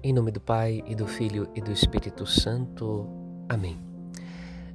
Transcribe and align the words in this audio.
Em 0.00 0.12
nome 0.12 0.30
do 0.30 0.40
Pai 0.40 0.80
e 0.86 0.94
do 0.94 1.08
Filho 1.08 1.48
e 1.56 1.60
do 1.60 1.72
Espírito 1.72 2.24
Santo. 2.24 3.08
Amém. 3.48 3.80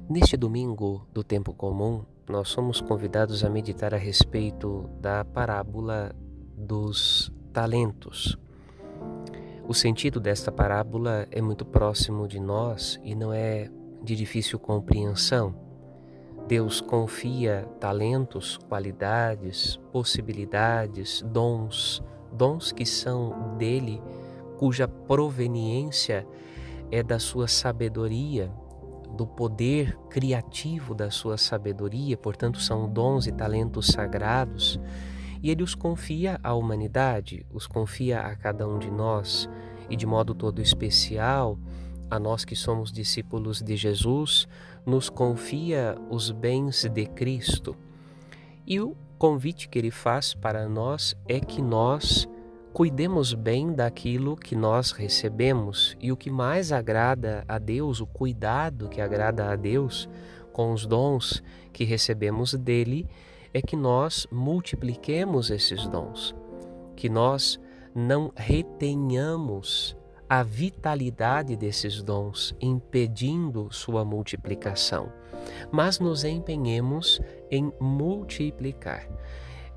Neste 0.06 0.36
domingo 0.36 1.06
do 1.14 1.24
tempo 1.24 1.54
comum, 1.54 2.04
nós 2.28 2.50
somos 2.50 2.78
convidados 2.82 3.42
a 3.42 3.48
meditar 3.48 3.94
a 3.94 3.96
respeito 3.96 4.86
da 5.00 5.24
parábola 5.24 6.14
dos 6.54 7.32
talentos. 7.54 8.36
O 9.66 9.72
sentido 9.72 10.20
desta 10.20 10.52
parábola 10.52 11.26
é 11.30 11.40
muito 11.40 11.64
próximo 11.64 12.28
de 12.28 12.38
nós 12.38 13.00
e 13.02 13.14
não 13.14 13.32
é 13.32 13.70
de 14.02 14.14
difícil 14.14 14.58
compreensão. 14.58 15.54
Deus 16.46 16.82
confia 16.82 17.66
talentos, 17.80 18.58
qualidades, 18.68 19.80
possibilidades, 19.90 21.22
dons, 21.22 22.02
dons 22.30 22.72
que 22.72 22.84
são 22.84 23.56
dele 23.56 24.02
cuja 24.58 24.86
proveniência 24.86 26.26
é 26.90 27.02
da 27.02 27.18
sua 27.18 27.48
sabedoria, 27.48 28.52
do 29.16 29.26
poder 29.26 29.96
criativo 30.10 30.94
da 30.94 31.10
sua 31.10 31.36
sabedoria, 31.36 32.16
portanto, 32.16 32.60
são 32.60 32.88
dons 32.88 33.26
e 33.26 33.32
talentos 33.32 33.86
sagrados, 33.86 34.80
e 35.42 35.50
ele 35.50 35.62
os 35.62 35.74
confia 35.74 36.40
à 36.42 36.54
humanidade, 36.54 37.46
os 37.52 37.66
confia 37.66 38.20
a 38.20 38.34
cada 38.34 38.66
um 38.66 38.78
de 38.78 38.90
nós, 38.90 39.48
e 39.88 39.96
de 39.96 40.06
modo 40.06 40.34
todo 40.34 40.60
especial, 40.60 41.58
a 42.10 42.18
nós 42.18 42.44
que 42.44 42.56
somos 42.56 42.92
discípulos 42.92 43.62
de 43.62 43.76
Jesus, 43.76 44.48
nos 44.84 45.08
confia 45.08 45.96
os 46.10 46.30
bens 46.30 46.84
de 46.84 47.06
Cristo. 47.06 47.76
E 48.66 48.80
o 48.80 48.96
convite 49.18 49.68
que 49.68 49.78
ele 49.78 49.90
faz 49.90 50.34
para 50.34 50.68
nós 50.68 51.16
é 51.26 51.40
que 51.40 51.60
nós 51.62 52.28
cuidemos 52.74 53.32
bem 53.32 53.72
daquilo 53.72 54.34
que 54.34 54.56
nós 54.56 54.90
recebemos 54.90 55.96
e 56.00 56.10
o 56.10 56.16
que 56.16 56.28
mais 56.28 56.72
agrada 56.72 57.44
a 57.46 57.56
Deus, 57.56 58.00
o 58.00 58.06
cuidado 58.06 58.88
que 58.88 59.00
agrada 59.00 59.48
a 59.48 59.54
Deus 59.54 60.08
com 60.52 60.72
os 60.72 60.84
dons 60.84 61.40
que 61.72 61.84
recebemos 61.84 62.52
dele, 62.54 63.06
é 63.54 63.62
que 63.62 63.76
nós 63.76 64.26
multipliquemos 64.28 65.50
esses 65.50 65.86
dons, 65.86 66.34
que 66.96 67.08
nós 67.08 67.60
não 67.94 68.32
retenhamos 68.34 69.96
a 70.28 70.42
vitalidade 70.42 71.54
desses 71.54 72.02
dons, 72.02 72.56
impedindo 72.60 73.68
sua 73.70 74.04
multiplicação, 74.04 75.12
mas 75.70 76.00
nos 76.00 76.24
empenhemos 76.24 77.20
em 77.52 77.72
multiplicar. 77.78 79.08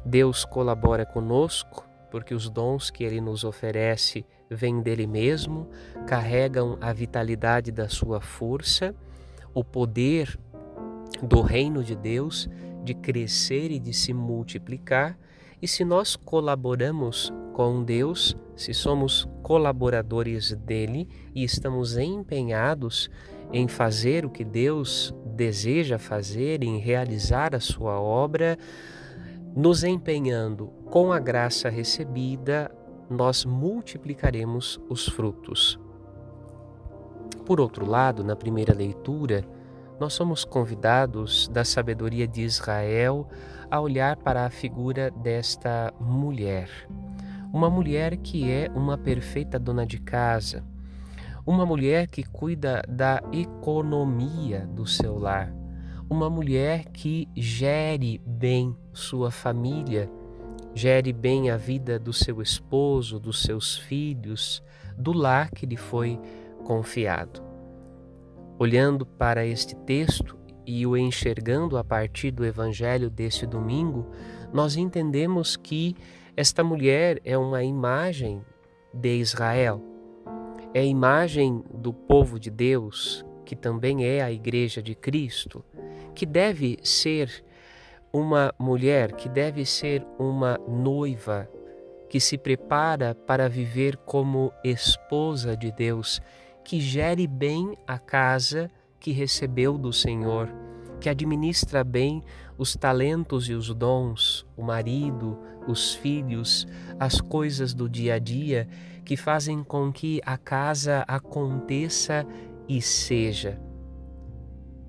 Deus 0.04 0.44
colabora 0.46 1.06
conosco 1.06 1.87
porque 2.10 2.34
os 2.34 2.50
dons 2.50 2.90
que 2.90 3.04
ele 3.04 3.20
nos 3.20 3.44
oferece 3.44 4.26
vêm 4.50 4.82
dele 4.82 5.06
mesmo, 5.06 5.70
carregam 6.06 6.78
a 6.80 6.94
vitalidade 6.94 7.72
da 7.72 7.90
sua 7.90 8.22
força, 8.22 8.96
o 9.54 9.64
poder 9.64 10.40
do 11.22 11.42
reino 11.42 11.84
de 11.84 11.96
Deus 11.96 12.50
de 12.84 12.94
crescer 12.94 13.70
e 13.72 13.80
de 13.80 13.94
se 13.94 14.14
multiplicar. 14.14 15.18
E 15.62 15.68
se 15.68 15.84
nós 15.84 16.16
colaboramos 16.16 17.34
com 17.54 17.84
Deus, 17.84 18.38
se 18.56 18.74
somos 18.74 19.28
colaboradores 19.44 20.54
dele 20.54 21.10
e 21.36 21.44
estamos 21.44 21.98
empenhados 21.98 23.10
em 23.52 23.68
fazer 23.68 24.26
o 24.26 24.30
que 24.30 24.44
Deus 24.46 25.14
deseja 25.26 25.98
fazer, 25.98 26.64
em 26.64 26.80
realizar 26.80 27.56
a 27.56 27.60
sua 27.60 28.00
obra, 28.00 28.58
nos 29.58 29.84
empenhando 29.84 30.68
com 30.92 31.12
a 31.12 31.18
graça 31.18 31.68
recebida, 31.68 32.70
nós 33.10 33.44
multiplicaremos 33.44 34.80
os 34.88 35.08
frutos. 35.08 35.80
Por 37.44 37.60
outro 37.60 37.84
lado, 37.84 38.24
na 38.24 38.36
primeira 38.36 38.72
leitura, 38.72 39.44
nós 40.00 40.14
somos 40.14 40.46
convidados 40.46 41.48
da 41.48 41.66
sabedoria 41.66 42.28
de 42.28 42.44
Israel 42.44 43.28
a 43.72 43.82
olhar 43.82 44.18
para 44.18 44.46
a 44.46 44.50
figura 44.52 45.10
desta 45.10 45.92
mulher. 46.00 46.70
Uma 47.52 47.68
mulher 47.68 48.16
que 48.16 48.52
é 48.52 48.70
uma 48.76 48.96
perfeita 48.96 49.58
dona 49.58 49.88
de 49.88 49.98
casa, 49.98 50.64
uma 51.44 51.66
mulher 51.66 52.06
que 52.06 52.24
cuida 52.24 52.84
da 52.88 53.24
economia 53.34 54.68
do 54.68 54.86
seu 54.86 55.18
lar, 55.18 55.52
uma 56.10 56.30
mulher 56.30 56.86
que 56.86 57.28
gere 57.36 58.22
bem 58.26 58.76
sua 58.94 59.30
família, 59.30 60.10
gere 60.74 61.12
bem 61.12 61.50
a 61.50 61.58
vida 61.58 62.00
do 62.00 62.14
seu 62.14 62.42
esposo, 62.42 63.20
dos 63.20 63.42
seus 63.42 63.78
filhos, 63.78 64.64
do 64.98 65.12
lar 65.12 65.52
que 65.52 65.66
lhe 65.66 65.76
foi 65.76 66.18
confiado. 66.64 67.44
Olhando 68.58 69.06
para 69.06 69.46
este 69.46 69.76
texto 69.76 70.38
e 70.66 70.86
o 70.88 70.96
enxergando 70.96 71.78
a 71.78 71.84
partir 71.84 72.32
do 72.32 72.46
evangelho 72.46 73.10
deste 73.10 73.46
domingo, 73.46 74.08
nós 74.54 74.78
entendemos 74.78 75.58
que 75.58 75.96
esta 76.38 76.64
mulher 76.64 77.20
é 77.26 77.38
uma 77.38 77.64
imagem 77.64 78.42
de 78.94 79.18
Israel, 79.18 79.82
é 80.74 80.80
a 80.80 80.86
imagem 80.86 81.64
do 81.74 81.92
povo 81.92 82.40
de 82.40 82.50
Deus, 82.50 83.26
que 83.46 83.56
também 83.56 84.06
é 84.06 84.22
a 84.22 84.32
igreja 84.32 84.82
de 84.82 84.96
Cristo 84.96 85.64
que 86.18 86.26
deve 86.26 86.80
ser 86.82 87.46
uma 88.12 88.52
mulher, 88.58 89.12
que 89.12 89.30
deve 89.30 89.64
ser 89.68 90.04
uma 90.18 90.58
noiva 90.68 91.48
que 92.10 92.20
se 92.20 92.40
prepara 92.40 93.14
para 93.14 93.48
viver 93.48 93.96
como 93.98 94.52
esposa 94.64 95.56
de 95.56 95.72
Deus, 95.72 96.20
que 96.64 96.82
gere 96.82 97.28
bem 97.28 97.78
a 97.86 98.00
casa 98.00 98.68
que 99.00 99.12
recebeu 99.12 99.78
do 99.78 99.94
Senhor, 99.94 100.50
que 101.00 101.08
administra 101.08 101.84
bem 101.84 102.24
os 102.58 102.76
talentos 102.76 103.48
e 103.48 103.54
os 103.54 103.72
dons, 103.72 104.44
o 104.58 104.64
marido, 104.64 105.38
os 105.68 105.94
filhos, 105.94 106.68
as 107.00 107.22
coisas 107.22 107.76
do 107.76 107.88
dia 107.88 108.16
a 108.16 108.20
dia 108.20 108.68
que 109.06 109.16
fazem 109.16 109.64
com 109.64 109.94
que 109.94 110.20
a 110.26 110.36
casa 110.36 111.06
aconteça 111.08 112.26
e 112.68 112.82
seja. 112.82 113.67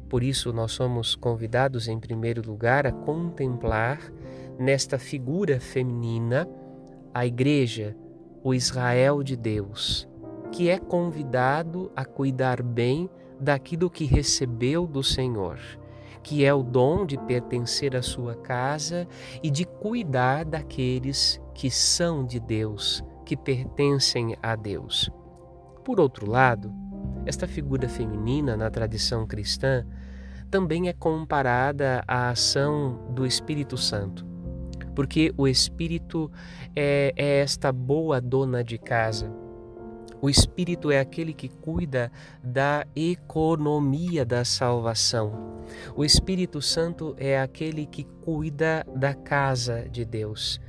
Por 0.09 0.23
isso, 0.23 0.53
nós 0.53 0.73
somos 0.73 1.15
convidados, 1.15 1.87
em 1.87 1.99
primeiro 1.99 2.43
lugar, 2.47 2.87
a 2.87 2.93
contemplar 2.93 4.01
nesta 4.59 4.99
figura 4.99 5.61
feminina 5.61 6.49
a 7.13 7.27
Igreja, 7.27 7.97
o 8.43 8.55
Israel 8.55 9.23
de 9.23 9.37
Deus, 9.37 10.09
que 10.51 10.71
é 10.71 10.79
convidado 10.79 11.93
a 11.95 12.05
cuidar 12.05 12.63
bem 12.63 13.11
daquilo 13.39 13.91
que 13.91 14.05
recebeu 14.05 14.87
do 14.87 15.03
Senhor, 15.03 15.59
que 16.23 16.45
é 16.45 16.53
o 16.53 16.63
dom 16.63 17.05
de 17.05 17.19
pertencer 17.19 17.95
à 17.95 18.03
sua 18.03 18.35
casa 18.35 19.07
e 19.43 19.51
de 19.51 19.65
cuidar 19.65 20.45
daqueles 20.45 21.41
que 21.55 21.71
são 21.71 22.25
de 22.25 22.41
Deus, 22.41 23.05
que 23.25 23.37
pertencem 23.37 24.37
a 24.43 24.57
Deus. 24.57 25.11
Por 25.85 26.01
outro 26.01 26.29
lado, 26.29 26.73
esta 27.27 27.47
figura 27.47 27.89
feminina 27.89 28.57
na 28.57 28.71
tradição 28.71 29.27
cristã 29.27 29.87
também 30.51 30.89
é 30.89 30.93
comparada 30.93 32.03
à 32.07 32.31
ação 32.31 33.07
do 33.11 33.27
Espírito 33.27 33.77
Santo, 33.77 34.27
porque 34.95 35.33
o 35.37 35.47
Espírito 35.47 36.31
é, 36.75 37.13
é 37.17 37.41
esta 37.41 37.71
boa 37.71 38.21
dona 38.21 38.65
de 38.65 38.79
casa. 38.79 39.31
O 40.21 40.29
Espírito 40.29 40.91
é 40.91 40.99
aquele 40.99 41.33
que 41.33 41.49
cuida 41.49 42.11
da 42.43 42.85
economia 42.97 44.25
da 44.25 44.45
salvação. 44.45 45.63
O 45.95 46.05
Espírito 46.05 46.61
Santo 46.61 47.15
é 47.19 47.41
aquele 47.41 47.87
que 47.87 48.03
cuida 48.25 48.85
da 48.97 49.15
casa 49.15 49.89
de 49.89 50.05
Deus. 50.05 50.61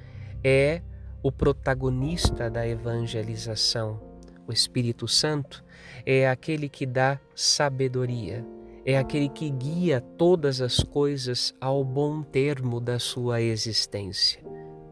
É 0.43 0.83
o 1.23 1.31
protagonista 1.31 2.49
da 2.49 2.67
evangelização. 2.67 3.99
O 4.47 4.53
Espírito 4.53 5.07
Santo 5.07 5.63
é 6.05 6.29
aquele 6.29 6.69
que 6.69 6.85
dá 6.85 7.19
sabedoria, 7.35 8.45
é 8.85 8.97
aquele 8.97 9.29
que 9.29 9.49
guia 9.49 10.01
todas 10.17 10.61
as 10.61 10.79
coisas 10.79 11.53
ao 11.59 11.83
bom 11.83 12.21
termo 12.21 12.79
da 12.79 12.99
sua 12.99 13.41
existência. 13.41 14.41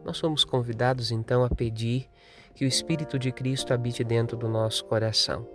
Nós 0.04 0.16
somos 0.16 0.44
convidados 0.44 1.10
então 1.10 1.44
a 1.44 1.50
pedir 1.50 2.08
que 2.54 2.64
o 2.64 2.68
Espírito 2.68 3.18
de 3.18 3.30
Cristo 3.30 3.72
habite 3.72 4.02
dentro 4.02 4.36
do 4.36 4.48
nosso 4.48 4.84
coração, 4.84 5.46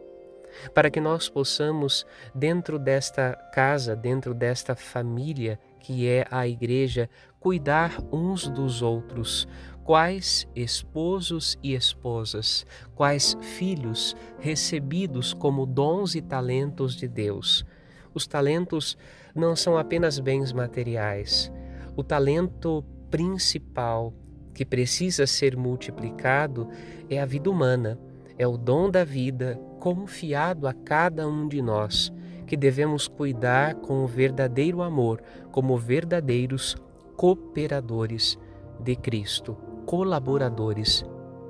para 0.73 0.89
que 0.89 1.01
nós 1.01 1.27
possamos, 1.27 2.05
dentro 2.33 2.79
desta 2.79 3.33
casa, 3.53 3.95
dentro 3.95 4.33
desta 4.33 4.75
família 4.75 5.59
que 5.79 6.07
é 6.07 6.25
a 6.31 6.47
Igreja, 6.47 7.09
cuidar 7.39 7.97
uns 8.09 8.47
dos 8.47 8.81
outros, 8.81 9.45
quais 9.83 10.47
esposos 10.55 11.57
e 11.61 11.73
esposas, 11.73 12.65
quais 12.95 13.35
filhos 13.41 14.15
recebidos 14.39 15.33
como 15.33 15.65
dons 15.65 16.15
e 16.15 16.21
talentos 16.21 16.95
de 16.95 17.07
Deus. 17.07 17.65
Os 18.13 18.27
talentos 18.27 18.97
não 19.35 19.55
são 19.55 19.77
apenas 19.77 20.19
bens 20.19 20.53
materiais. 20.53 21.51
O 21.95 22.03
talento 22.03 22.83
principal 23.09 24.13
que 24.53 24.63
precisa 24.63 25.25
ser 25.25 25.57
multiplicado 25.57 26.69
é 27.09 27.19
a 27.19 27.25
vida 27.25 27.49
humana, 27.49 27.99
é 28.37 28.47
o 28.47 28.57
dom 28.57 28.89
da 28.89 29.03
vida 29.03 29.59
confiado 29.79 30.67
a 30.67 30.73
cada 30.73 31.27
um 31.27 31.47
de 31.47 31.61
nós, 31.61 32.13
que 32.45 32.55
devemos 32.55 33.07
cuidar 33.07 33.75
com 33.75 34.03
o 34.03 34.07
verdadeiro 34.07 34.81
amor, 34.81 35.21
como 35.51 35.77
verdadeiros 35.77 36.75
cooperadores 37.15 38.37
de 38.79 38.95
Cristo, 38.95 39.57
colaboradores 39.85 41.03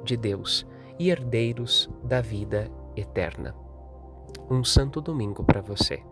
de 0.04 0.16
Deus 0.18 0.66
e 1.00 1.10
herdeiros 1.10 1.90
da 2.04 2.22
vida 2.22 2.70
eterna. 2.96 3.56
Um 4.50 4.64
santo 4.64 5.02
domingo 5.02 5.44
para 5.44 5.62
você. 5.62 6.04